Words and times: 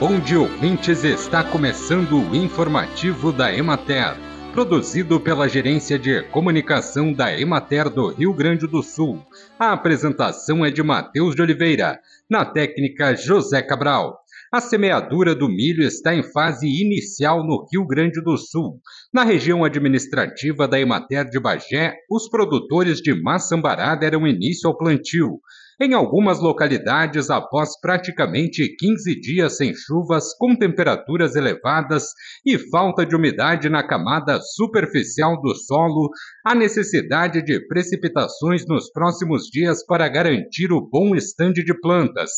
Bom 0.00 0.20
dia, 0.20 0.38
ouvintes. 0.38 1.02
Está 1.02 1.42
começando 1.42 2.12
o 2.12 2.36
informativo 2.36 3.32
da 3.32 3.52
Emater, 3.52 4.14
produzido 4.52 5.18
pela 5.18 5.48
Gerência 5.48 5.98
de 5.98 6.22
Comunicação 6.30 7.12
da 7.12 7.36
Emater 7.36 7.90
do 7.90 8.06
Rio 8.06 8.32
Grande 8.32 8.68
do 8.68 8.80
Sul. 8.80 9.20
A 9.58 9.72
apresentação 9.72 10.64
é 10.64 10.70
de 10.70 10.84
Matheus 10.84 11.34
de 11.34 11.42
Oliveira, 11.42 11.98
na 12.30 12.44
técnica 12.44 13.16
José 13.16 13.60
Cabral. 13.60 14.16
A 14.52 14.60
semeadura 14.60 15.34
do 15.34 15.48
milho 15.48 15.82
está 15.82 16.14
em 16.14 16.22
fase 16.22 16.68
inicial 16.68 17.44
no 17.44 17.66
Rio 17.72 17.84
Grande 17.84 18.22
do 18.22 18.36
Sul. 18.36 18.80
Na 19.12 19.24
região 19.24 19.64
administrativa 19.64 20.68
da 20.68 20.78
Emater 20.78 21.28
de 21.28 21.40
Bagé, 21.40 21.96
os 22.08 22.28
produtores 22.30 23.00
de 23.00 23.20
Maçambará 23.20 23.96
deram 23.96 24.28
início 24.28 24.70
ao 24.70 24.78
plantio. 24.78 25.40
Em 25.80 25.94
algumas 25.94 26.40
localidades, 26.40 27.30
após 27.30 27.80
praticamente 27.80 28.66
15 28.76 29.20
dias 29.20 29.58
sem 29.58 29.72
chuvas, 29.72 30.34
com 30.36 30.56
temperaturas 30.56 31.36
elevadas 31.36 32.14
e 32.44 32.58
falta 32.58 33.06
de 33.06 33.14
umidade 33.14 33.68
na 33.68 33.86
camada 33.86 34.40
superficial 34.40 35.40
do 35.40 35.54
solo, 35.54 36.10
há 36.44 36.52
necessidade 36.52 37.40
de 37.44 37.64
precipitações 37.68 38.66
nos 38.66 38.90
próximos 38.90 39.44
dias 39.44 39.86
para 39.86 40.08
garantir 40.08 40.72
o 40.72 40.80
bom 40.80 41.14
estande 41.14 41.64
de 41.64 41.72
plantas. 41.80 42.28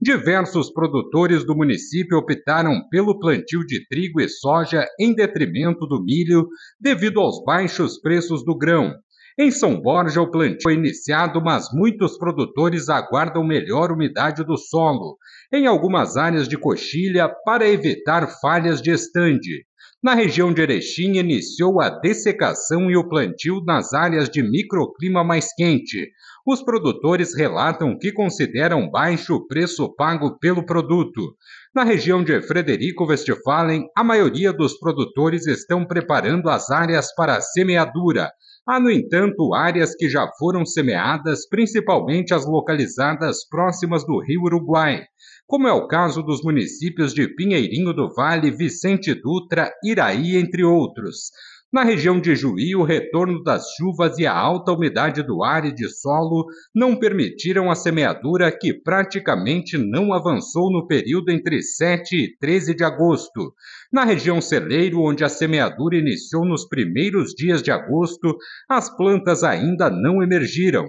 Diversos 0.00 0.72
produtores 0.72 1.44
do 1.44 1.56
município 1.56 2.16
optaram 2.16 2.80
pelo 2.90 3.18
plantio 3.18 3.66
de 3.66 3.84
trigo 3.88 4.20
e 4.20 4.28
soja 4.28 4.86
em 5.00 5.12
detrimento 5.12 5.84
do 5.84 6.00
milho, 6.00 6.46
devido 6.80 7.18
aos 7.18 7.42
baixos 7.42 8.00
preços 8.00 8.44
do 8.44 8.56
grão. 8.56 8.94
Em 9.36 9.50
São 9.50 9.80
Borja, 9.80 10.22
o 10.22 10.30
plantio 10.30 10.60
foi 10.62 10.74
iniciado, 10.74 11.42
mas 11.42 11.66
muitos 11.72 12.16
produtores 12.16 12.88
aguardam 12.88 13.42
melhor 13.42 13.90
umidade 13.90 14.44
do 14.44 14.56
solo, 14.56 15.18
em 15.52 15.66
algumas 15.66 16.16
áreas 16.16 16.46
de 16.46 16.56
coxilha, 16.56 17.28
para 17.44 17.68
evitar 17.68 18.28
falhas 18.40 18.80
de 18.80 18.92
estande. 18.92 19.66
Na 20.00 20.14
região 20.14 20.52
de 20.52 20.62
Erechim, 20.62 21.16
iniciou 21.16 21.80
a 21.80 21.88
dessecação 21.88 22.88
e 22.88 22.96
o 22.96 23.08
plantio 23.08 23.60
nas 23.64 23.92
áreas 23.92 24.28
de 24.28 24.40
microclima 24.40 25.24
mais 25.24 25.52
quente. 25.52 26.12
Os 26.46 26.62
produtores 26.62 27.34
relatam 27.34 27.98
que 27.98 28.12
consideram 28.12 28.88
baixo 28.88 29.34
o 29.34 29.46
preço 29.48 29.92
pago 29.96 30.38
pelo 30.38 30.64
produto. 30.64 31.34
Na 31.74 31.82
região 31.82 32.22
de 32.22 32.40
Frederico 32.42 33.04
Westphalen, 33.04 33.88
a 33.96 34.04
maioria 34.04 34.52
dos 34.52 34.78
produtores 34.78 35.46
estão 35.48 35.84
preparando 35.84 36.48
as 36.48 36.70
áreas 36.70 37.12
para 37.16 37.36
a 37.36 37.40
semeadura, 37.40 38.30
Há, 38.66 38.80
no 38.80 38.90
entanto, 38.90 39.52
áreas 39.52 39.94
que 39.94 40.08
já 40.08 40.26
foram 40.38 40.64
semeadas, 40.64 41.46
principalmente 41.46 42.32
as 42.32 42.46
localizadas 42.46 43.46
próximas 43.46 44.06
do 44.06 44.18
rio 44.18 44.40
Uruguai, 44.44 45.04
como 45.46 45.68
é 45.68 45.72
o 45.72 45.86
caso 45.86 46.22
dos 46.22 46.42
municípios 46.42 47.12
de 47.12 47.28
Pinheirinho 47.28 47.92
do 47.92 48.14
Vale, 48.14 48.50
Vicente 48.50 49.14
Dutra, 49.14 49.70
Iraí, 49.84 50.38
entre 50.38 50.64
outros. 50.64 51.30
Na 51.74 51.82
região 51.82 52.20
de 52.20 52.36
Juí, 52.36 52.76
o 52.76 52.84
retorno 52.84 53.42
das 53.42 53.64
chuvas 53.76 54.16
e 54.16 54.24
a 54.24 54.32
alta 54.32 54.70
umidade 54.70 55.24
do 55.24 55.42
ar 55.42 55.64
e 55.64 55.74
de 55.74 55.88
solo 55.88 56.46
não 56.72 56.94
permitiram 56.94 57.68
a 57.68 57.74
semeadura 57.74 58.56
que 58.56 58.72
praticamente 58.72 59.76
não 59.76 60.12
avançou 60.12 60.70
no 60.70 60.86
período 60.86 61.32
entre 61.32 61.60
7 61.60 62.14
e 62.14 62.36
13 62.38 62.76
de 62.76 62.84
agosto. 62.84 63.52
Na 63.92 64.04
região 64.04 64.40
celeiro, 64.40 65.00
onde 65.02 65.24
a 65.24 65.28
semeadura 65.28 65.96
iniciou 65.96 66.44
nos 66.44 66.64
primeiros 66.64 67.34
dias 67.34 67.60
de 67.60 67.72
agosto, 67.72 68.36
as 68.70 68.88
plantas 68.96 69.42
ainda 69.42 69.90
não 69.90 70.22
emergiram. 70.22 70.84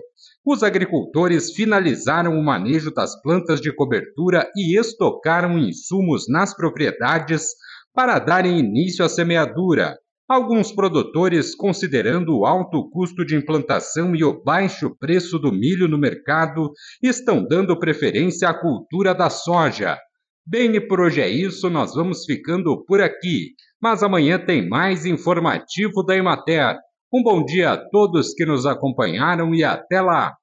Os 0.45 0.61
agricultores 0.61 1.51
finalizaram 1.55 2.37
o 2.37 2.45
manejo 2.45 2.93
das 2.93 3.19
plantas 3.23 3.59
de 3.59 3.73
cobertura 3.73 4.47
e 4.55 4.79
estocaram 4.79 5.57
insumos 5.57 6.25
nas 6.29 6.55
propriedades 6.55 7.47
para 7.91 8.19
darem 8.19 8.59
início 8.59 9.03
à 9.03 9.09
semeadura. 9.09 9.97
Alguns 10.27 10.71
produtores, 10.71 11.53
considerando 11.53 12.35
o 12.35 12.47
alto 12.47 12.89
custo 12.89 13.23
de 13.23 13.35
implantação 13.35 14.15
e 14.15 14.23
o 14.23 14.43
baixo 14.43 14.97
preço 14.97 15.37
do 15.37 15.51
milho 15.51 15.87
no 15.87 15.99
mercado, 15.99 16.71
estão 17.01 17.45
dando 17.45 17.77
preferência 17.77 18.49
à 18.49 18.53
cultura 18.59 19.13
da 19.13 19.29
soja. 19.29 19.99
Bem, 20.43 20.75
e 20.75 20.81
por 20.81 20.99
hoje 20.99 21.21
é 21.21 21.29
isso, 21.29 21.69
nós 21.69 21.93
vamos 21.93 22.25
ficando 22.25 22.83
por 22.85 23.01
aqui. 23.01 23.51
Mas 23.79 24.01
amanhã 24.01 24.43
tem 24.43 24.67
mais 24.67 25.05
informativo 25.05 26.03
da 26.03 26.15
Emater. 26.15 26.75
Um 27.13 27.21
bom 27.21 27.45
dia 27.45 27.73
a 27.73 27.77
todos 27.77 28.33
que 28.33 28.47
nos 28.47 28.65
acompanharam 28.65 29.53
e 29.53 29.63
até 29.63 30.01
lá! 30.01 30.35